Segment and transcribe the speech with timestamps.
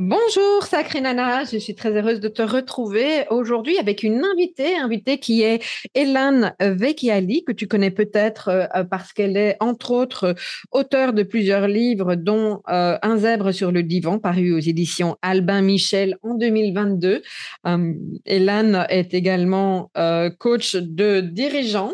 [0.00, 5.18] Bonjour Sacré Nana, je suis très heureuse de te retrouver aujourd'hui avec une invitée, invitée
[5.18, 5.60] qui est
[5.92, 10.36] Hélène Vecchiali, que tu connais peut-être euh, parce qu'elle est entre autres
[10.70, 15.62] auteure de plusieurs livres, dont euh, Un zèbre sur le divan, paru aux éditions Albin
[15.62, 17.20] Michel en 2022.
[17.66, 17.92] Euh,
[18.24, 19.90] Hélène est également
[20.38, 21.92] coach de dirigeants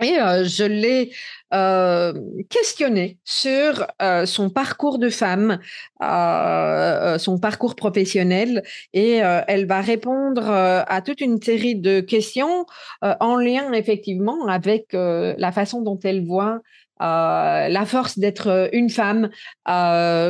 [0.00, 0.14] et
[0.44, 1.12] je l'ai
[1.54, 2.12] euh,
[2.50, 5.60] questionné sur euh, son parcours de femme,
[6.02, 12.66] euh, son parcours professionnel, et elle va répondre à toute une série de questions
[13.02, 16.60] en lien effectivement avec la façon dont elle voit
[17.00, 19.30] la force d'être une femme,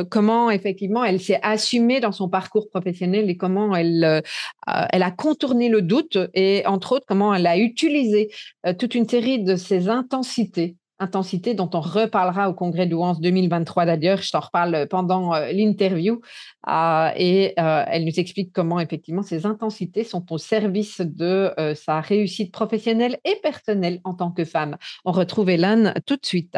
[0.09, 4.23] comment effectivement elle s'est assumée dans son parcours professionnel et comment elle,
[4.65, 8.31] elle a contourné le doute et entre autres comment elle a utilisé
[8.79, 14.21] toute une série de ses intensités intensité dont on reparlera au congrès d'Ouance 2023 d'ailleurs.
[14.21, 16.21] Je t'en reparle pendant euh, l'interview
[16.67, 22.01] euh, et euh, elle nous explique comment effectivement ces intensités sont au service de sa
[22.01, 24.77] réussite professionnelle et personnelle en tant que femme.
[25.03, 26.57] On retrouve Hélène tout de suite.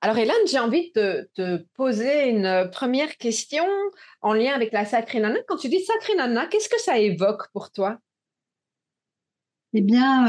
[0.00, 3.64] Alors Hélène, j'ai envie de te poser une première question
[4.20, 5.38] en lien avec la sacrée nana.
[5.48, 7.98] Quand tu dis sacrée nana, qu'est-ce que ça évoque pour toi?
[9.74, 10.24] Eh bien,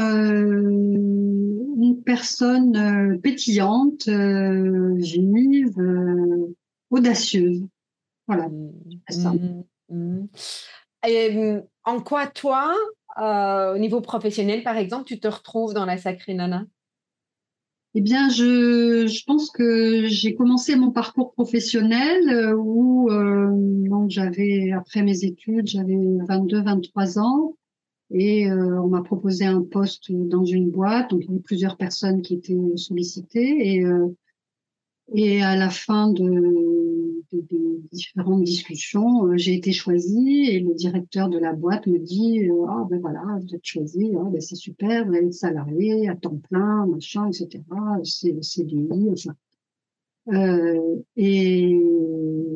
[1.80, 6.54] une personne euh, pétillante, euh, vive, euh,
[6.90, 7.66] audacieuse.
[8.26, 8.48] Voilà.
[8.48, 10.28] Mmh, mmh, mmh.
[11.08, 12.74] Et en quoi toi,
[13.18, 16.64] au niveau professionnel par exemple, tu te retrouves dans la sacrée nana?
[17.94, 23.08] Eh bien, je, je pense que j'ai commencé mon parcours professionnel où
[24.08, 27.56] j'avais, après mes études, j'avais 22-23 ans.
[28.10, 31.76] Et euh, on m'a proposé un poste dans une boîte, donc il y avait plusieurs
[31.76, 33.74] personnes qui étaient sollicitées.
[33.74, 34.08] Et, euh,
[35.14, 40.74] et à la fin de, de, de différentes discussions, euh, j'ai été choisie et le
[40.74, 44.56] directeur de la boîte me dit ah ben voilà vous êtes choisie, ah, ben c'est
[44.56, 47.62] super, vous allez être salarié à temps plein, machin, etc.
[48.04, 48.66] C'est c'est
[49.12, 49.34] enfin
[50.28, 51.80] euh, et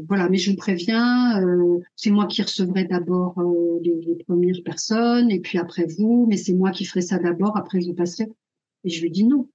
[0.07, 4.63] voilà, mais je vous préviens, euh, c'est moi qui recevrai d'abord euh, les, les, premières
[4.65, 8.29] personnes, et puis après vous, mais c'est moi qui ferai ça d'abord, après je passerai.
[8.85, 9.49] Et je lui dis non.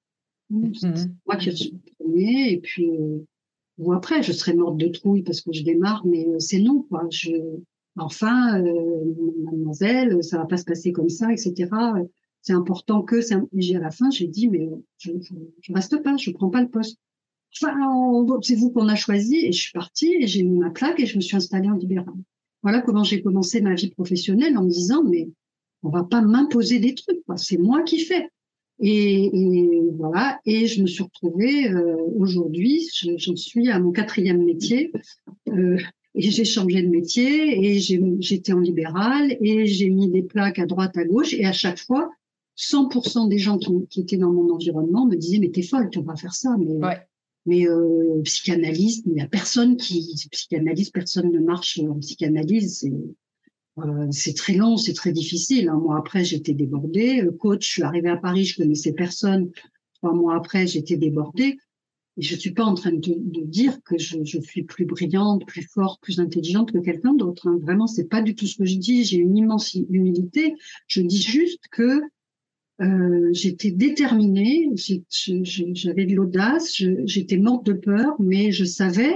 [0.73, 2.89] C'est mmh moi qui recevrai le premier, et puis
[3.77, 7.07] ou après, je serai morte de trouille parce que je démarre, mais c'est non, quoi.
[7.11, 7.31] Je,
[7.95, 8.61] enfin,
[9.43, 11.69] mademoiselle, ça va pas se passer comme ça, etc.
[12.41, 13.21] C'est important que,
[13.53, 16.61] j'ai à la fin, j'ai dit, mais je, je, je reste pas, je prends pas
[16.61, 16.99] le poste.
[17.55, 17.73] Enfin,
[18.41, 21.05] c'est vous qu'on a choisi et je suis partie et j'ai mis ma plaque et
[21.05, 22.13] je me suis installée en libéral.
[22.61, 25.29] Voilà comment j'ai commencé ma vie professionnelle en me disant mais
[25.83, 28.29] on va pas m'imposer des trucs, c'est moi qui fais.
[28.81, 34.43] Et, et, voilà, et je me suis retrouvée euh, aujourd'hui, j'en suis à mon quatrième
[34.43, 34.93] métier,
[35.49, 35.77] euh,
[36.15, 40.65] et j'ai changé de métier, et j'étais en libéral, et j'ai mis des plaques à
[40.65, 42.09] droite, à gauche, et à chaque fois,
[42.57, 46.01] 100% des gens qui, qui, étaient dans mon environnement me disaient mais t'es folle, tu
[46.01, 46.99] vas faire ça, mais ouais
[47.45, 52.85] mais euh, psychanalyste, il n'y a personne qui psychanalyse, personne ne marche en psychanalyse.
[54.11, 55.69] C'est euh, très long, c'est très difficile.
[55.69, 57.21] Un mois après, j'étais débordée.
[57.21, 59.51] Euh, coach, je suis arrivée à Paris, je connaissais personne.
[59.95, 61.57] Trois mois après, j'étais débordée.
[62.17, 65.63] Et je suis pas en train de, dire que je, je, suis plus brillante, plus
[65.63, 67.47] forte, plus intelligente que quelqu'un d'autre.
[67.47, 67.57] Hein.
[67.61, 69.05] Vraiment, c'est pas du tout ce que je dis.
[69.05, 70.55] J'ai une immense humilité.
[70.87, 72.01] Je dis juste que
[72.81, 79.15] euh, j'étais déterminée, j'avais de l'audace, j'étais morte de peur, mais je savais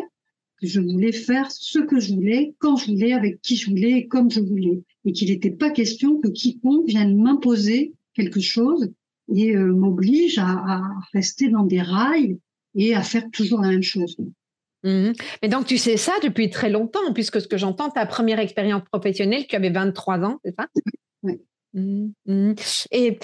[0.61, 3.91] que je voulais faire ce que je voulais, quand je voulais, avec qui je voulais
[3.91, 4.81] et comme je voulais.
[5.05, 8.91] Et qu'il n'était pas question que quiconque vienne m'imposer quelque chose
[9.33, 10.81] et m'oblige à, à,
[11.13, 12.37] rester dans des rails
[12.75, 14.17] et à faire toujours la même chose.
[14.83, 18.39] Mmh Mais donc, tu sais ça depuis très longtemps, puisque ce que j'entends, ta première
[18.39, 20.67] expérience professionnelle, tu avais 23 ans, c'est ça?
[21.23, 21.39] Oui.
[21.73, 22.53] Mmh mmh.
[22.91, 23.17] Et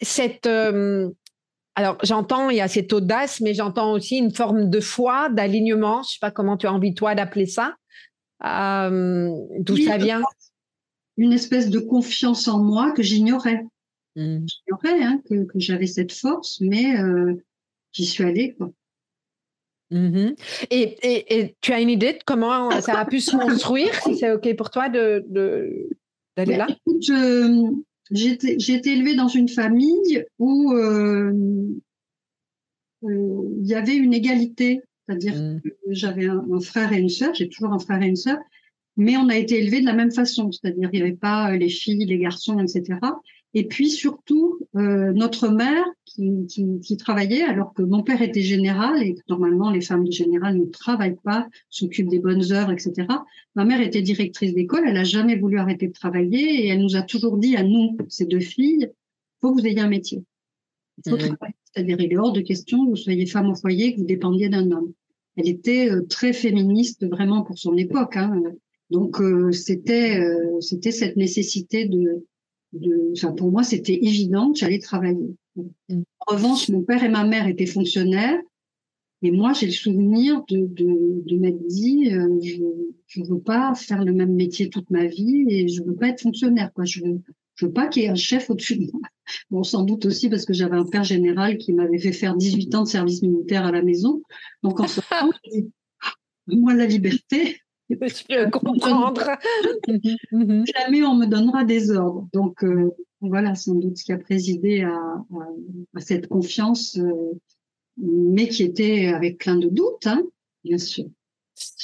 [0.00, 0.46] cette.
[0.46, 6.02] alors, j'entends, il y a cette audace, mais j'entends aussi une forme de foi, d'alignement.
[6.02, 7.76] Je ne sais pas comment tu as envie, toi, d'appeler ça.
[8.40, 10.22] D'où ça vient?
[11.16, 13.64] Une espèce de confiance en moi que j'ignorais.
[14.16, 17.34] J'ignorais hein, que, que j'avais cette force, mais euh,
[17.92, 18.54] j'y suis allée.
[18.54, 18.70] Quoi.
[19.90, 20.30] Mmh
[20.70, 24.32] et, et, tu as une idée de comment ça a pu se construire, si c'est
[24.32, 25.88] OK pour toi d'aller de,
[26.36, 26.66] d'aller là?
[28.10, 31.32] J'ai été élevée dans une famille où euh,
[33.04, 35.60] euh, il y avait une égalité, c'est-à-dire mmh.
[35.62, 38.38] que j'avais un, un, frère et une sœur, j'ai toujours un frère et une sœur,
[38.96, 41.68] mais on a été élevés de la même façon, c'est-à-dire il n'y avait pas les
[41.68, 42.98] filles, les garçons, etc.
[43.56, 48.42] Et puis surtout, euh, notre mère qui, qui, qui, travaillait, alors que mon père était
[48.42, 52.72] général et que normalement les femmes de général ne travaillent pas, s'occupent des bonnes heures,
[52.72, 53.06] etc.
[53.54, 56.96] Ma mère était directrice d'école, elle n'a jamais voulu arrêter de travailler et elle nous
[56.96, 58.90] a toujours dit à nous, ces deux filles,
[59.40, 60.24] faut que vous ayez un métier.
[60.98, 61.20] Il faut mmh.
[61.20, 61.54] travailler.
[61.72, 64.48] C'est-à-dire, il est hors de question que vous soyez femme au foyer, que vous dépendiez
[64.48, 64.92] d'un homme.
[65.36, 68.16] Elle était euh, très féministe vraiment pour son époque.
[68.16, 68.40] Hein.
[68.90, 72.24] Donc euh, c'était euh, c'était cette nécessité de
[73.12, 75.34] enfin, pour moi, c'était évident que j'allais travailler.
[75.56, 76.02] Mm.
[76.26, 78.38] En revanche, mon père et ma mère étaient fonctionnaires.
[79.22, 83.74] Et moi, j'ai le souvenir de, de, de m'être dit, euh, je ne veux pas
[83.74, 86.70] faire le même métier toute ma vie et je veux pas être fonctionnaire.
[86.74, 86.84] Quoi.
[86.84, 87.22] Je veux,
[87.54, 89.00] je veux pas qu'il y ait un chef au-dessus de moi.
[89.50, 92.74] Bon, sans doute aussi parce que j'avais un père général qui m'avait fait faire 18
[92.74, 94.20] ans de service militaire à la maison.
[94.62, 95.32] Donc, en ce moment,
[96.46, 97.58] moi, la liberté,
[97.90, 99.30] je peux comprendre.
[100.32, 100.64] Mhm.
[100.76, 102.26] Jamais on me donnera des ordres.
[102.32, 102.90] Donc euh,
[103.20, 104.96] voilà, sans doute ce qui a présidé à,
[105.94, 107.38] à, cette confiance, euh,
[107.96, 110.22] mais qui était avec plein de doutes, hein,
[110.64, 111.04] bien sûr.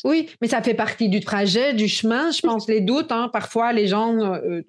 [0.05, 3.13] Oui, mais ça fait partie du trajet, du chemin, je pense, les doutes.
[3.13, 3.31] Hein.
[3.33, 4.63] Parfois, les gens euh,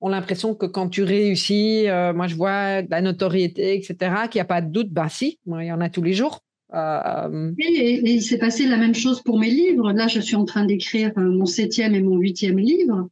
[0.00, 1.84] ont l'impression que quand tu réussis,
[2.14, 3.96] moi je vois de la notoriété, etc.,
[4.28, 4.90] qu'il n'y a pas de doute.
[4.90, 6.40] Bah si, il y en a tous les jours.
[6.72, 9.92] Euh, et, il s'est passé la même chose pour mes livres.
[9.92, 13.08] Là, je suis en train d'écrire euh, mon septième et mon huitième livre.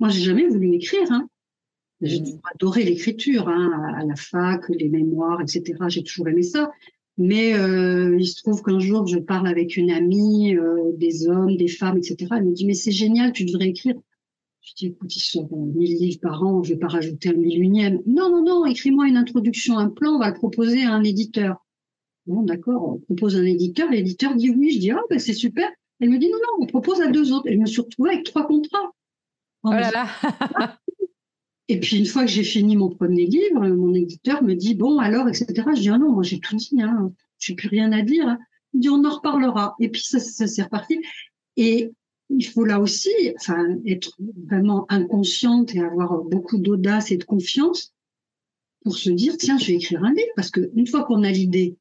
[0.00, 1.10] Moi, j'ai jamais voulu écrire.
[1.10, 1.28] Hein.
[2.00, 2.40] J'ai mmh.
[2.54, 5.74] adoré l'écriture, hein, à la fac, les mémoires, etc.
[5.88, 6.70] J'ai toujours aimé ça.
[7.18, 11.56] Mais euh, il se trouve qu'un jour, je parle avec une amie, euh, des hommes,
[11.56, 12.16] des femmes, etc.
[12.36, 13.94] Elle me dit, mais c'est génial, tu devrais écrire.
[14.62, 17.62] Je dis, écoute, ils sont 1000 livres par an, je vais pas rajouter un mille
[17.62, 18.00] unième.
[18.06, 21.61] Non, non, non, écris-moi une introduction, un plan, on va le proposer à un éditeur.
[22.26, 25.68] Bon, d'accord, on propose un éditeur, l'éditeur dit oui, je dis, ah, ben, c'est super.
[26.00, 27.46] Elle me dit, non, non, on propose à deux autres.
[27.46, 28.92] Elle me suis retrouvée avec trois contrats.
[29.62, 30.78] Oh là là.
[31.68, 34.98] Et puis, une fois que j'ai fini mon premier livre, mon éditeur me dit, bon,
[34.98, 35.46] alors, etc.
[35.74, 37.12] Je dis, ah non, moi, j'ai tout dit, hein.
[37.38, 38.36] Je n'ai plus rien à dire.
[38.74, 39.76] Il dit, on en reparlera.
[39.78, 41.00] Et puis, ça, ça s'est reparti.
[41.56, 41.92] Et
[42.30, 44.16] il faut là aussi, enfin, être
[44.48, 47.94] vraiment inconsciente et avoir beaucoup d'audace et de confiance
[48.82, 50.32] pour se dire, tiens, je vais écrire un livre.
[50.34, 51.76] Parce qu'une fois qu'on a l'idée,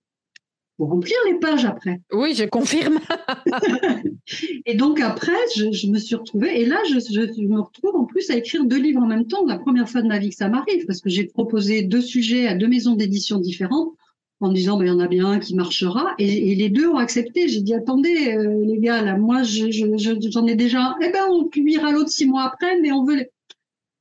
[0.89, 2.01] remplir les pages après.
[2.11, 2.99] Oui, je confirme.
[4.65, 6.95] et donc après, je, me suis retrouvée, et là, je,
[7.41, 10.07] me retrouve en plus à écrire deux livres en même temps, la première fois de
[10.07, 13.39] ma vie que ça m'arrive, parce que j'ai proposé deux sujets à deux maisons d'édition
[13.39, 13.93] différentes,
[14.41, 16.97] en disant, ben, il y en a bien un qui marchera, et, les deux ont
[16.97, 17.47] accepté.
[17.47, 21.91] J'ai dit, attendez, euh, les gars, là, moi, j'en ai déjà, eh ben, on publiera
[21.91, 23.27] l'autre six mois après, mais on veut...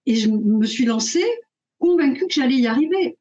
[0.06, 1.26] Et je me suis lancée
[1.78, 3.18] convaincue que j'allais y arriver.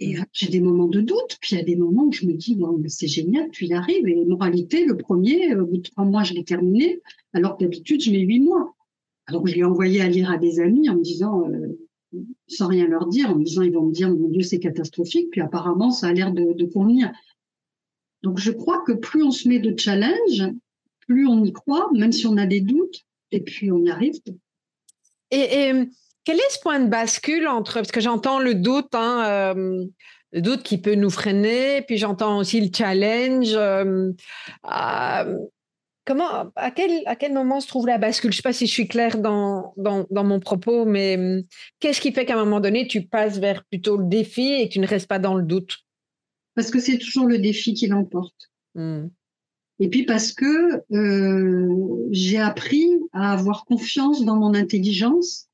[0.00, 2.32] Et j'ai des moments de doute, puis il y a des moments où je me
[2.32, 4.08] dis, bon, mais c'est génial, tu y arrives.
[4.08, 7.00] Et moralité, le premier, au bout de trois mois, je l'ai terminé,
[7.32, 8.74] alors que d'habitude, je mets huit mois.
[9.26, 11.78] Alors je l'ai envoyé à lire à des amis en me disant, euh,
[12.48, 15.30] sans rien leur dire, en me disant, ils vont me dire, mon Dieu, c'est catastrophique.
[15.30, 17.12] Puis apparemment, ça a l'air de, de convenir.
[18.22, 20.42] Donc je crois que plus on se met de challenge,
[21.06, 24.18] plus on y croit, même si on a des doutes, et puis on y arrive.
[25.30, 25.72] Et, et
[26.24, 29.84] quel est ce point de bascule entre, parce que j'entends le doute, hein, euh,
[30.32, 33.52] le doute qui peut nous freiner, puis j'entends aussi le challenge.
[33.54, 34.12] Euh,
[36.04, 38.32] comment, à quel, à quel moment se trouve la bascule?
[38.32, 41.42] Je ne sais pas si je suis claire dans, dans, dans mon propos, mais hum,
[41.80, 44.74] qu'est-ce qui fait qu'à un moment donné, tu passes vers plutôt le défi et que
[44.74, 45.78] tu ne restes pas dans le doute?
[46.54, 48.50] Parce que c'est toujours le défi qui l'emporte.
[48.74, 49.06] Mmh.
[49.80, 55.48] Et puis parce que euh, j'ai appris à avoir confiance dans mon intelligence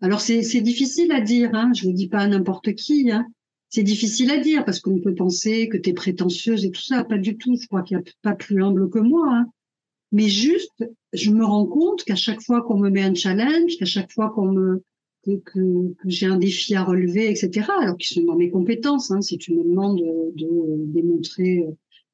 [0.00, 3.10] alors c'est difficile à dire, hein, je ne dis pas à n'importe qui.
[3.10, 3.26] Hein.
[3.70, 7.04] C'est difficile à dire parce qu'on peut penser que tu es prétentieuse et tout ça,
[7.04, 7.56] pas du tout.
[7.60, 9.26] Je crois qu'il n'y a pas plus humble que moi.
[9.30, 9.46] Hein.
[10.12, 13.86] Mais juste, je me rends compte qu'à chaque fois qu'on me met un challenge, qu'à
[13.86, 14.82] chaque fois qu'on me
[15.24, 17.68] que, que, j'ai un défi à relever, etc.
[17.80, 19.10] Alors qu'ils sont dans mes compétences.
[19.10, 19.22] Hein.
[19.22, 21.66] Si tu me demandes de, de démontrer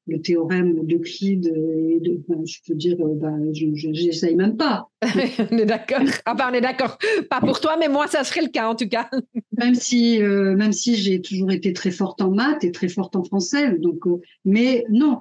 [0.07, 4.89] le théorème d'Euclide et de, je peux dire, euh, bah, je n'essaye même pas.
[5.51, 6.01] on est d'accord.
[6.25, 6.97] Enfin, on est d'accord.
[7.29, 9.09] Pas pour toi, mais moi, ça serait le cas en tout cas.
[9.57, 13.15] même si, euh, même si j'ai toujours été très forte en maths et très forte
[13.15, 15.19] en français, donc, euh, mais non.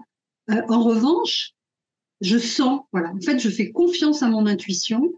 [0.49, 1.53] en revanche,
[2.21, 3.13] je sens, voilà.
[3.13, 5.13] En fait, je fais confiance à mon intuition.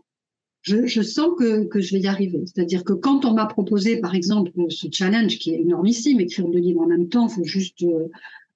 [0.61, 2.43] Je, je sens que, que je vais y arriver.
[2.47, 6.59] C'est-à-dire que quand on m'a proposé, par exemple, ce challenge qui est énormissime, écrire deux
[6.59, 7.85] livres en même temps, il faut juste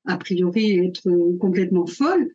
[0.08, 2.32] a priori être complètement folle.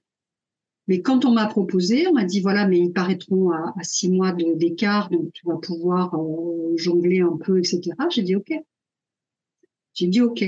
[0.88, 4.34] Mais quand on m'a proposé, on m'a dit voilà, mais ils paraîtront à, six mois
[4.34, 7.82] d'écart, donc tu vas pouvoir euh, jongler un peu, etc.
[8.12, 8.54] J'ai dit ok.
[9.94, 10.44] J'ai dit ok.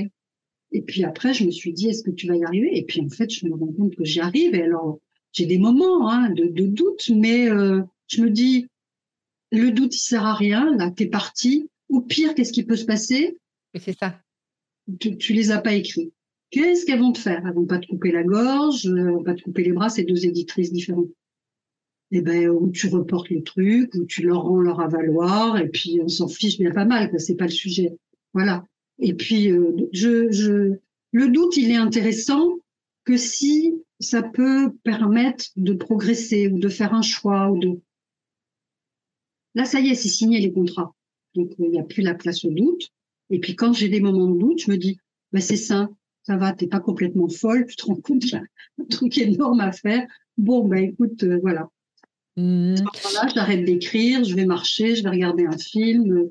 [0.72, 2.76] Et puis après, je me suis dit est-ce que tu vas y arriver?
[2.76, 4.54] Et puis en fait, je me rends compte que j'y arrive.
[4.54, 5.00] Et alors,
[5.32, 8.66] j'ai des moments hein, de, doute, mais euh, je me dis
[9.52, 10.76] le doute il sert à rien.
[10.76, 11.70] Là, t'es parti.
[11.88, 13.38] Ou pire, qu'est-ce qui peut se passer?
[13.74, 14.20] C'est ça.
[15.00, 16.12] Tu, tu les as pas écrits.
[16.50, 17.44] Qu'est-ce qu'elles vont te faire?
[17.44, 20.04] Elles vont pas te couper la gorge, elles vont pas te couper les bras, c'est
[20.04, 21.10] deux éditrices différentes.
[22.12, 25.98] Eh ben, où tu reportes le truc, ou tu leur rends leur avaloir, et puis
[26.00, 27.96] on s'en fiche bien pas mal, que c'est pas le sujet.
[28.32, 28.64] Voilà.
[29.00, 30.76] Et puis, euh, je, je,
[31.12, 32.58] le doute, il est intéressant
[33.04, 37.80] que si ça peut permettre de progresser ou de faire un choix ou de.
[39.54, 40.94] Là, ça y est, c'est signé les contrats.
[41.34, 42.90] Donc, il n'y a plus la place au doute.
[43.30, 44.98] Et puis, quand j'ai des moments de doute, je me dis,
[45.32, 45.88] ben, c'est ça
[46.26, 48.42] ça va, t'es pas complètement folle, tu te rends compte qu'il y a
[48.80, 50.06] un truc énorme à faire.
[50.36, 51.68] Bon, ben écoute, euh, voilà.
[52.36, 52.74] Mmh.
[53.14, 56.28] là j'arrête d'écrire, je vais marcher, je vais regarder un film,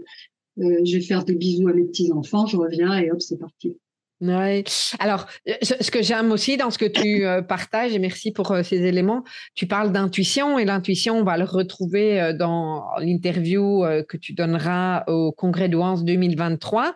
[0.59, 3.77] euh, je vais faire des bisous à mes petits-enfants, je reviens et hop, c'est parti.
[4.22, 4.63] Ouais.
[5.00, 5.27] Alors,
[5.62, 9.24] ce que j'aime aussi dans ce que tu euh, partages, et merci pour ces éléments,
[9.55, 15.31] tu parles d'intuition et l'intuition, on va le retrouver dans l'interview que tu donneras au
[15.31, 16.93] Congrès d'Ouance 2023.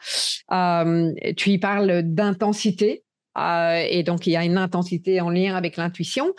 [1.35, 3.03] tu y parles d'intensité.
[3.37, 6.33] et donc, il y a une intensité en lien avec l'intuition.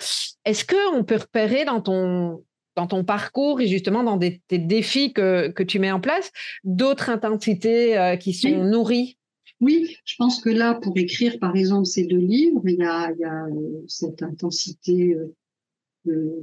[0.45, 2.43] Est-ce qu'on peut repérer dans ton,
[2.77, 6.31] dans ton parcours et justement dans des, tes défis que, que tu mets en place
[6.65, 9.19] d'autres intensités qui sont nourries
[9.61, 13.12] oui, je pense que là, pour écrire, par exemple, ces deux livres, il y a,
[13.12, 15.35] il y a euh, cette intensité euh,
[16.09, 16.40] euh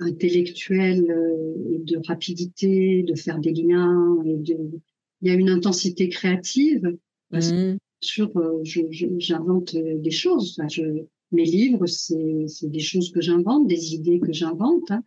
[0.00, 4.56] intellectuelle euh, et de rapidité, de faire des liens, et de,
[5.22, 6.96] il y a une intensité créative.
[7.32, 7.76] Mmh.
[8.00, 8.30] Sur,
[8.62, 10.56] j'invente des choses.
[10.70, 14.90] je, mes livres, c'est des choses que j'invente, des idées que j'invente.
[14.90, 15.02] Hein.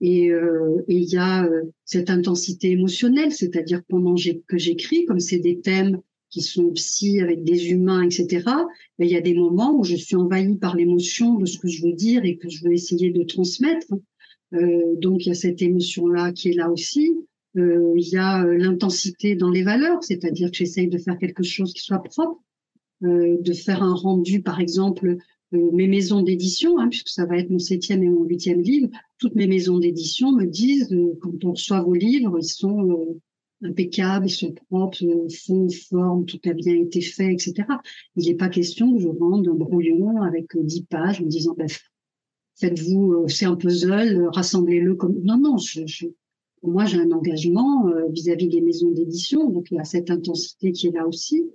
[0.00, 1.46] Et, euh, et, il y a
[1.84, 6.00] cette intensité émotionnelle, c'est-à-dire pendant que j'écris, comme c'est des thèmes
[6.30, 8.44] qui sont aussi avec des humains, etc.
[8.98, 11.68] Mais il y a des moments où je suis envahie par l'émotion de ce que
[11.68, 13.92] je veux dire et que je veux essayer de transmettre.
[14.54, 17.10] Euh, donc il y a cette émotion-là qui est là aussi.
[17.56, 21.42] Euh, il y a euh, l'intensité dans les valeurs, c'est-à-dire que j'essaye de faire quelque
[21.42, 22.40] chose qui soit propre,
[23.02, 25.16] euh, de faire un rendu, par exemple,
[25.52, 28.88] euh, mes maisons d'édition, hein, puisque ça va être mon septième et mon huitième livre,
[29.18, 33.20] toutes mes maisons d'édition me disent, quand on reçoit vos livres, ils sont
[33.62, 35.04] impeccables, ils sont propres,
[35.44, 37.54] fond, forme, tout a bien été fait, etc.
[38.16, 41.68] Il n'est pas question que je rende un brouillon avec dix pages en disant, ben,
[42.56, 45.20] faites-vous, euh, c'est un puzzle, rassemblez-le comme.
[45.22, 46.06] Non, non, je, je...
[46.62, 50.72] moi j'ai un engagement euh, vis-à-vis des maisons d'édition, donc il y a cette intensité
[50.72, 51.50] qui est là aussi.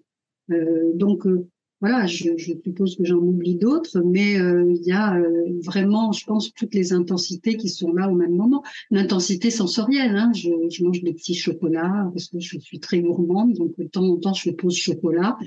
[0.51, 1.47] Euh, donc euh,
[1.88, 6.25] voilà, je, suppose que j'en oublie d'autres, mais euh, il y a euh, vraiment, je
[6.25, 8.63] pense, toutes les intensités qui sont là au même moment.
[8.89, 13.77] L'intensité sensorielle, hein, je, mange des petits chocolats parce que je suis très gourmande, donc
[13.77, 15.38] de temps en temps je pause chocolat,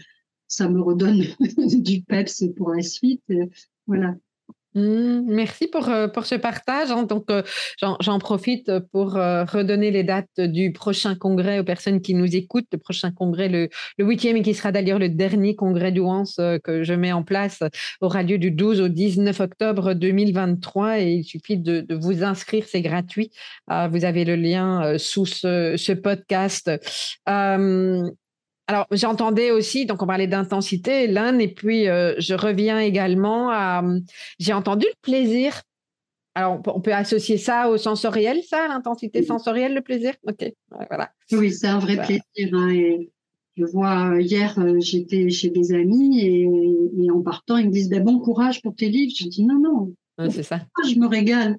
[0.46, 1.24] ça me redonne
[1.82, 3.24] du peps pour la suite.
[3.88, 4.14] voilà.
[4.78, 6.90] Mmh, merci pour, euh, pour ce partage.
[6.90, 7.02] Hein.
[7.02, 7.42] Donc, euh,
[7.80, 12.68] j'en profite pour euh, redonner les dates du prochain congrès aux personnes qui nous écoutent.
[12.72, 13.68] Le prochain congrès, le,
[13.98, 17.62] huitième et qui sera d'ailleurs le dernier congrès d'Ouance que je mets en place,
[18.00, 22.82] aura lieu du 12 au 19 octobre 2023 et il suffit de, vous inscrire, c'est
[22.82, 23.30] gratuit.
[23.68, 26.70] vous avez le lien sous ce podcast.
[28.68, 33.82] Alors, j'entendais aussi, donc on parlait d'intensité, l'un, et puis euh, je reviens également à.
[34.38, 35.62] J'ai entendu le plaisir.
[36.34, 40.12] Alors, on peut associer ça au sensoriel, ça, l'intensité sensorielle, le plaisir?
[40.22, 41.10] Ok, voilà.
[41.32, 42.54] Oui, c'est un vrai plaisir.
[42.54, 43.10] Hein, et
[43.56, 47.88] je vois, euh, hier, euh, j'étais chez des amis et, en partant, ils me disent
[47.88, 49.14] ben, bon courage pour tes livres.
[49.18, 50.30] Je dis non, non.
[50.30, 50.60] c'est ça.
[50.86, 51.56] Je me régale?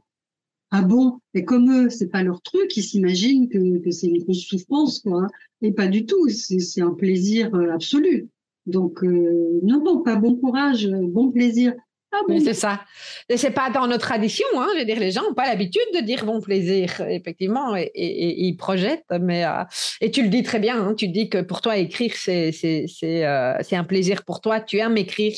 [0.71, 1.19] Ah bon?
[1.33, 5.23] Et comme eux, c'est pas leur truc, ils s'imaginent que, c'est une grosse souffrance, quoi.
[5.23, 5.27] Hein.
[5.61, 8.29] Et pas du tout, c'est un plaisir euh, absolu.
[8.65, 11.73] Donc, euh, non, non, pas bon courage, euh, bon plaisir.
[12.11, 12.81] Ah c'est ça.
[13.29, 14.47] Et c'est pas dans notre tradition.
[14.55, 14.67] Hein.
[14.73, 18.55] Je veux dire, les gens n'ont pas l'habitude de dire bon plaisir, effectivement, et, ils
[18.55, 19.05] projettent.
[19.21, 19.63] Mais euh,
[20.01, 20.81] et tu le dis très bien.
[20.81, 20.95] Hein.
[20.95, 24.59] Tu dis que pour toi écrire, c'est c'est euh, un plaisir pour toi.
[24.59, 25.37] Tu aimes écrire.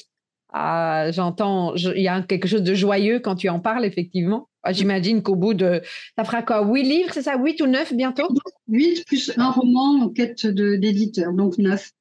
[0.53, 1.75] Ah, j'entends.
[1.75, 4.47] Il y a quelque chose de joyeux quand tu en parles, effectivement.
[4.63, 5.81] Ah, j'imagine qu'au bout de,
[6.17, 8.27] ça fera quoi, huit livres, c'est ça, huit ou neuf bientôt?
[8.67, 11.91] Huit plus un roman en quête d'éditeur, donc neuf.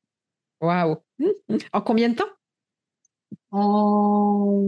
[0.61, 0.97] Waouh
[1.73, 2.29] En combien de temps?
[3.51, 4.61] En...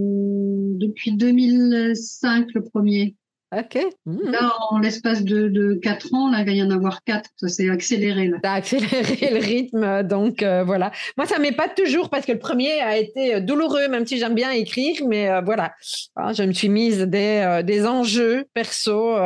[0.78, 3.14] Depuis 2005, le premier.
[3.54, 3.78] Ok.
[4.06, 4.30] Mmh.
[4.30, 7.28] Là, en l'espace de, de quatre ans, là, il va y en avoir quatre.
[7.37, 8.28] Ça s'est accéléré.
[8.28, 8.38] Là.
[8.42, 10.02] Ça a accéléré le rythme.
[10.04, 10.90] Donc, euh, voilà.
[11.18, 14.18] Moi, ça m'est pas toujours parce que le premier a été euh, douloureux, même si
[14.18, 15.02] j'aime bien écrire.
[15.06, 15.75] Mais euh, voilà,
[16.16, 19.16] ah, je me suis mise des, des enjeux perso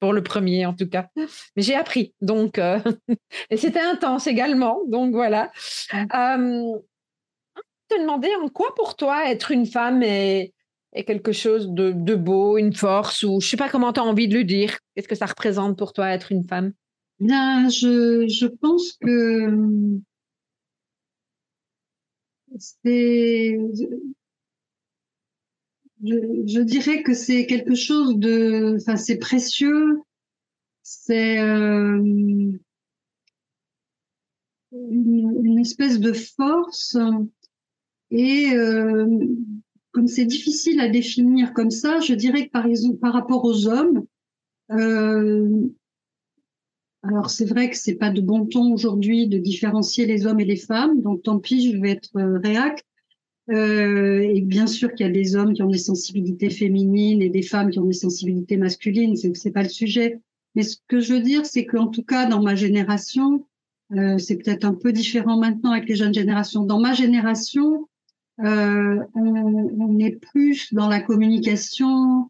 [0.00, 1.08] pour le premier, en tout cas.
[1.16, 2.14] Mais j'ai appris.
[2.22, 2.58] Donc,
[3.50, 4.80] et c'était intense également.
[4.88, 5.50] Donc, voilà.
[5.94, 6.78] Euh,
[7.88, 10.52] te demander en quoi pour toi être une femme est
[10.96, 14.04] est quelque chose de, de, beau, une force, ou je sais pas comment tu as
[14.04, 14.78] envie de le dire.
[14.94, 16.72] Qu'est-ce que ça représente pour toi être une femme?
[17.20, 20.00] Bien, je, je pense que
[22.58, 23.58] c'est.
[26.04, 28.76] Je, dirais que c'est quelque chose de.
[28.76, 30.00] Enfin, c'est précieux.
[30.82, 31.38] C'est.
[31.40, 31.98] Euh,
[34.72, 36.98] une, une, espèce de force
[38.10, 39.06] et euh,
[39.96, 44.04] comme c'est difficile à définir comme ça, je dirais que par rapport aux hommes,
[44.70, 45.48] euh,
[47.02, 50.44] alors c'est vrai que c'est pas de bon ton aujourd'hui de différencier les hommes et
[50.44, 52.84] les femmes, donc tant pis, je vais être euh, réac.
[53.48, 57.30] Euh, et bien sûr qu'il y a des hommes qui ont des sensibilités féminines et
[57.30, 60.20] des femmes qui ont des sensibilités masculines, c'est c'est pas le sujet.
[60.56, 63.46] Mais ce que je veux dire, c'est qu'en tout cas dans ma génération,
[64.18, 66.64] c'est peut-être un peu différent maintenant avec les jeunes générations.
[66.64, 67.88] Dans ma génération,
[68.44, 72.28] euh, on, est plus dans la communication,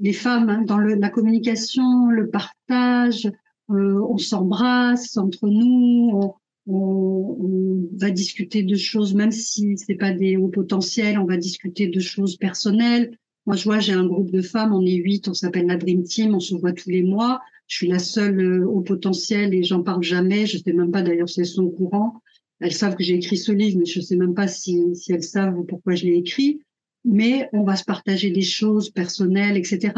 [0.00, 3.30] les femmes, hein, dans le, la communication, le partage,
[3.70, 6.34] euh, on s'embrasse entre nous, on,
[6.66, 11.36] on, on, va discuter de choses, même si c'est pas des hauts potentiels, on va
[11.36, 13.16] discuter de choses personnelles.
[13.46, 16.04] Moi, je vois, j'ai un groupe de femmes, on est huit, on s'appelle la Dream
[16.04, 17.40] Team, on se voit tous les mois.
[17.66, 20.46] Je suis la seule euh, au potentiel et j'en parle jamais.
[20.46, 22.21] Je sais même pas d'ailleurs si elles sont au courant.
[22.62, 25.12] Elles savent que j'ai écrit ce livre, mais je ne sais même pas si, si
[25.12, 26.60] elles savent pourquoi je l'ai écrit.
[27.04, 29.94] Mais on va se partager des choses personnelles, etc.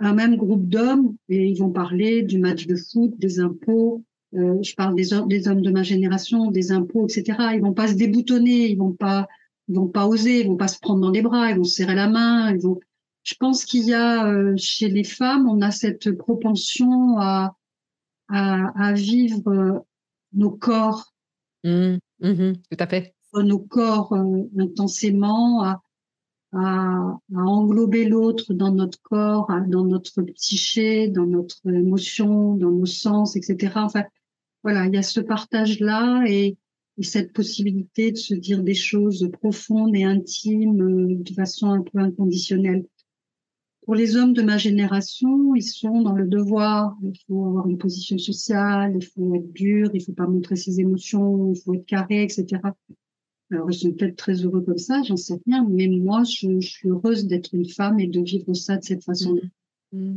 [0.00, 4.02] Un même groupe d'hommes, et ils vont parler du match de foot, des impôts.
[4.34, 7.38] Euh, je parle des, des hommes de ma génération, des impôts, etc.
[7.54, 9.28] Ils vont pas se déboutonner, ils vont pas,
[9.68, 11.76] ils vont pas oser, ils vont pas se prendre dans les bras, ils vont se
[11.76, 12.52] serrer la main.
[12.52, 12.80] Ils vont...
[13.22, 17.56] Je pense qu'il y a euh, chez les femmes, on a cette propension à,
[18.28, 19.78] à, à vivre euh,
[20.32, 21.13] nos corps
[21.64, 23.14] Mmh, mmh tout à fait.
[23.34, 25.82] Nos corps euh, intensément, à,
[26.52, 32.86] à, à englober l'autre dans notre corps, dans notre psyché, dans notre émotion, dans nos
[32.86, 33.72] sens, etc.
[33.76, 34.04] Enfin,
[34.62, 36.56] voilà, il y a ce partage-là et,
[36.96, 41.82] et, cette possibilité de se dire des choses profondes et intimes euh, de façon un
[41.82, 42.86] peu inconditionnelle.
[43.84, 46.96] Pour les hommes de ma génération, ils sont dans le devoir.
[47.02, 50.80] Il faut avoir une position sociale, il faut être dur, il faut pas montrer ses
[50.80, 52.60] émotions, il faut être carré, etc.
[53.50, 56.88] Alors, ils sont peut-être très heureux comme ça, j'en sais rien, mais moi, je, suis
[56.88, 59.34] heureuse d'être une femme et de vivre ça de cette façon.
[59.34, 59.50] Mmh.
[59.94, 60.16] Mmh.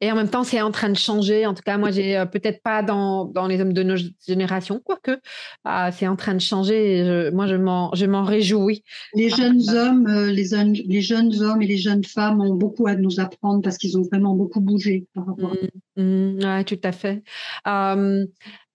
[0.00, 1.46] Et en même temps, c'est en train de changer.
[1.46, 4.80] En tout cas, moi, j'ai euh, peut-être pas dans, dans les hommes de nos générations,
[4.84, 5.18] quoique
[5.64, 7.04] ah, c'est en train de changer.
[7.04, 8.84] Je, moi, je m'en, je m'en réjouis.
[9.14, 10.50] Les jeunes hommes, euh, les,
[10.86, 14.02] les jeunes hommes et les jeunes femmes ont beaucoup à nous apprendre parce qu'ils ont
[14.02, 15.56] vraiment beaucoup bougé par rapport.
[15.96, 17.22] Mmh, mmh, ouais, tout à fait.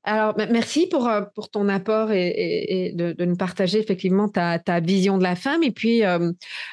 [0.03, 5.23] Alors, merci pour, euh, pour ton apport et, de, nous partager effectivement ta, vision de
[5.23, 5.61] la femme.
[5.61, 6.31] Et puis, euh,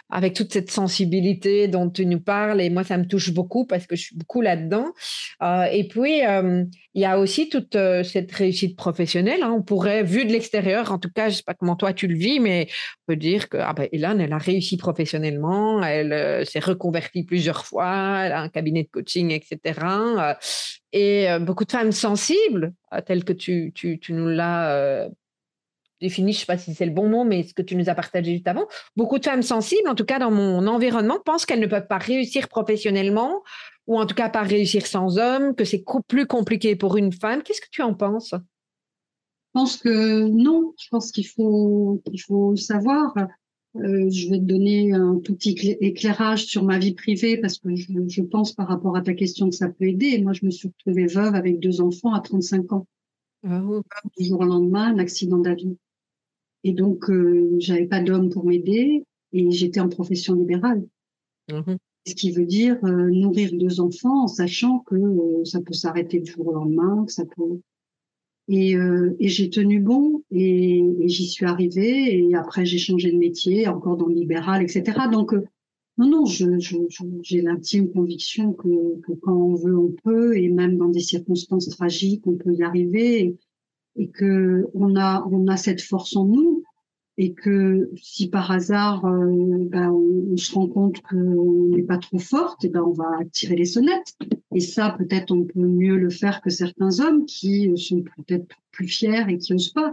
[0.09, 3.87] avec toute cette sensibilité dont tu nous parles, et moi, ça me touche beaucoup parce
[3.87, 4.93] que je suis beaucoup là-dedans.
[5.43, 6.21] Euh, et puis,
[6.95, 9.43] il y a aussi toute cette réussite professionnelle.
[9.43, 9.55] Hein.
[9.57, 12.07] On pourrait, vu de l'extérieur, en tout cas, je ne sais pas comment toi tu
[12.07, 12.67] le vis, mais
[13.07, 17.67] on peut dire que ah ben, Hélène, elle a réussi professionnellement, elle s'est reconvertie plusieurs
[17.67, 19.75] fois, elle a un cabinet de coaching, etc
[20.92, 23.72] et euh, beaucoup de femmes sensibles, euh, telles que tu,
[24.09, 25.09] nous l'as euh,
[26.01, 27.94] je ne sais pas si c'est le bon mot, mais ce que tu nous as
[27.94, 31.61] partagé juste avant, beaucoup de femmes sensibles, en tout cas dans mon environnement, pensent qu'elles
[31.61, 33.42] ne peuvent pas réussir professionnellement,
[33.88, 37.42] ou en tout cas pas réussir sans homme, que c'est plus compliqué pour une femme.
[37.42, 38.31] Qu'est-ce que tu en penses?
[38.33, 42.01] Je pense que non, je pense qu'il faut
[42.55, 43.12] savoir
[43.81, 47.75] euh, je vais te donner un tout petit éclairage sur ma vie privée parce que
[47.75, 50.21] je, je, pense par rapport à ta question que ça peut aider.
[50.23, 52.87] Moi, je me suis retrouvée veuve avec deux enfants à 35 ans.
[53.45, 53.83] Oh.
[54.19, 55.77] Du jour au lendemain, un accident d'avion.
[56.64, 59.05] Et donc, euh, j'avais pas d'homme pour m'aider.
[59.33, 60.85] et j'étais en profession libérale.
[61.51, 64.97] Mmh Ce qui veut dire nourrir deux enfants en sachant que
[65.45, 67.61] ça peut s'arrêter du jour au lendemain, que ça peut
[68.48, 72.18] et, euh, et j'ai tenu bon et, et j'y suis arrivée.
[72.18, 74.82] Et après, j'ai changé de métier, encore dans le libéral, etc.
[75.12, 75.44] Donc, euh,
[75.98, 76.76] non, non, j'ai je,
[77.22, 81.68] j'ai l'intime conviction que, que, quand on veut, on peut, et même dans des circonstances
[81.68, 83.37] tragiques, on peut y arriver, et,
[83.96, 86.58] et que a, on a cette force en nous
[87.20, 92.20] et que si par hasard euh, ben, on, se rend compte qu'on n'est pas trop
[92.20, 94.16] forte, et ben on va tirer les sonnettes.
[94.54, 98.87] Et ça, peut-être on peut mieux le faire que certains hommes qui sont peut-être plus
[98.87, 99.92] fiers et qui osent pas.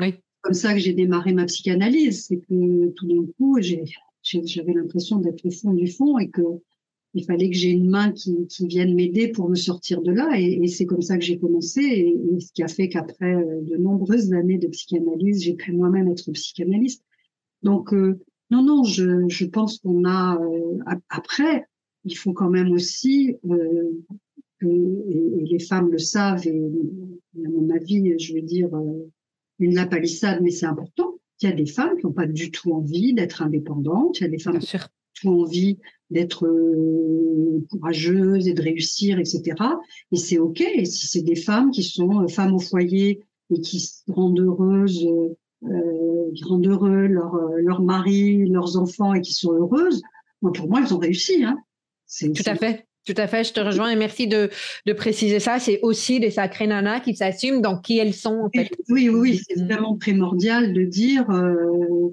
[0.00, 0.14] Oui.
[0.42, 5.46] Comme ça que j'ai démarré ma psychanalyse, c'est que tout d'un coup, j'avais l'impression d'être
[5.46, 6.42] au fond du fond et que
[7.14, 10.32] il fallait que j'ai une main qui, qui vienne m'aider pour me sortir de là.
[10.36, 11.80] Et, et c'est comme ça que j'ai commencé.
[11.80, 16.08] Et, ce qui a fait qu'après euh, de nombreuses années de psychanalyse, j'ai pu moi-même
[16.08, 17.04] être psychanalyste.
[17.62, 18.18] Donc, euh,
[18.50, 20.38] non, non, je, je pense qu'on a...
[20.40, 21.64] Euh, après,
[22.04, 23.36] il faut quand même aussi,
[24.60, 26.70] que, et, les femmes le savent, et
[27.44, 28.68] à mon avis, je veux dire,
[29.58, 31.14] une la palissade, mais c'est important.
[31.40, 34.20] Il y a des femmes qui n'ont pas du tout envie d'être indépendantes.
[34.20, 35.78] Il y a des femmes qui envie
[36.14, 39.42] d'être euh, courageuse et de réussir, etc.
[40.12, 40.60] Et c'est OK.
[40.60, 45.06] Et si c'est des femmes qui sont euh, femmes au foyer et qui rendent heureuses,
[45.64, 50.02] euh, qui rendent heureux leur, leur mari, leurs enfants et qui sont heureuses,
[50.40, 51.44] pour moi, elles ont réussi.
[51.44, 51.58] Hein.
[52.20, 52.86] Tout à fait.
[53.04, 54.48] Tout à fait, je te rejoins et merci de,
[54.86, 55.58] de préciser ça.
[55.58, 58.44] C'est aussi des sacrées nanas qui s'assument dans qui elles sont.
[58.44, 58.70] En fait.
[58.88, 61.54] Oui, oui, c'est vraiment primordial de dire, euh,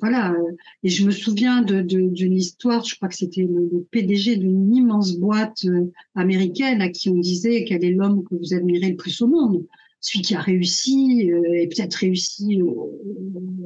[0.01, 0.35] voilà.
[0.83, 5.13] Et je me souviens d'une de, histoire, je crois que c'était le, PDG d'une immense
[5.13, 9.21] boîte euh, américaine à qui on disait quel est l'homme que vous admirez le plus
[9.21, 9.65] au monde.
[10.01, 12.59] Celui qui a réussi euh, et peut-être réussi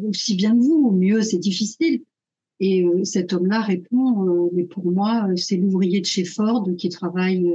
[0.08, 2.02] aussi bien que vous, mieux, c'est difficile.
[2.60, 6.68] Et euh, cet homme-là répond, euh, mais pour moi, euh, c'est l'ouvrier de chez Ford
[6.78, 7.52] qui travaille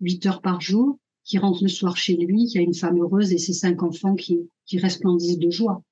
[0.00, 3.32] huit heures par jour, qui rentre le soir chez lui, qui a une femme heureuse
[3.32, 5.82] et ses cinq enfants qui, qui resplendissent de joie.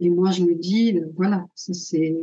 [0.00, 2.16] Et moi, je me dis, voilà, c'est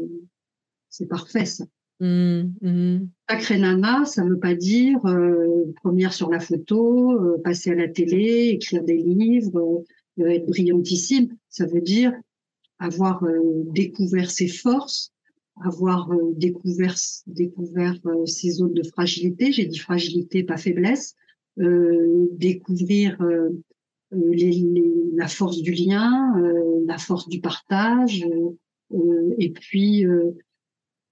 [0.90, 1.66] c'est parfait ça.
[2.00, 3.08] Mmh, mmh.
[3.30, 5.00] Sacré nana, ça veut pas dire
[5.82, 9.84] première sur la photo, passer à la télé, écrire des livres,
[10.20, 11.36] être brillantissime.
[11.50, 12.14] Ça veut dire
[12.80, 13.24] avoir
[13.74, 15.12] découvert ses forces,
[15.64, 16.96] avoir euh, découvert,
[17.28, 21.16] découvert euh, ces zones de fragilité, j'ai dit fragilité, pas faiblesse,
[21.60, 23.50] euh, découvrir euh,
[24.12, 26.34] les, les, la force du lien,
[26.86, 28.26] la force du partage,
[29.40, 30.06] et puis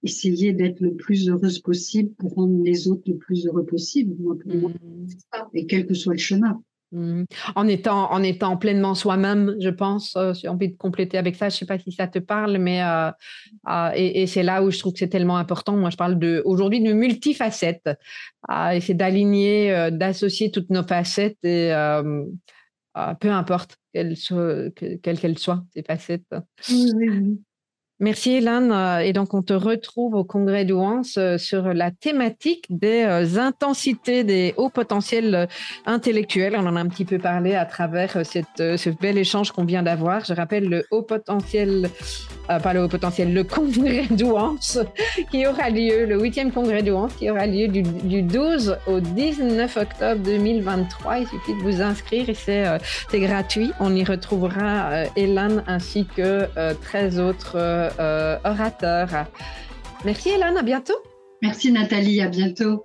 [0.02, 4.14] essayer d'être le plus heureuse possible pour rendre les autres le plus heureux possible.
[4.20, 5.06] Moi, pour moi, mmh.
[5.54, 6.62] et quel que soit le chemin.
[6.92, 7.24] Mmh.
[7.56, 10.14] En étant, en étant pleinement soi-même, je pense.
[10.16, 11.48] Euh, j'ai envie de compléter avec ça.
[11.48, 13.10] Je ne sais pas si ça te parle, mais euh,
[13.68, 15.76] euh, et, c'est là où je trouve que c'est tellement important.
[15.76, 17.90] Moi, je parle aujourd'hui de multifacettes.
[18.72, 21.72] et c'est d'aligner, d'associer toutes nos facettes et
[23.20, 24.16] peu importe quelles
[25.02, 26.34] qu'elles soient, ces facettes.
[26.70, 27.40] Oui.
[28.00, 28.72] Merci Hélène.
[28.72, 33.38] Euh, et donc, on te retrouve au congrès d'Ouance euh, sur la thématique des euh,
[33.38, 35.46] intensités des hauts potentiels
[35.86, 36.56] intellectuels.
[36.56, 39.84] On en a un petit peu parlé à travers cette, ce bel échange qu'on vient
[39.84, 40.24] d'avoir.
[40.24, 41.88] Je rappelle le haut potentiel,
[42.48, 44.78] pas le haut potentiel, le congrès d'Ouance
[45.30, 49.76] qui aura lieu, le huitième congrès d'Ouance qui aura lieu du, du, 12 au 19
[49.76, 51.18] octobre 2023.
[51.18, 53.70] Il suffit de vous inscrire et c'est gratuit.
[53.78, 56.48] On y retrouvera Hélène ainsi que
[56.82, 57.83] 13 autres euh,
[58.44, 59.08] orateur.
[60.04, 60.96] Merci Hélène, à bientôt.
[61.42, 62.84] Merci Nathalie, à bientôt.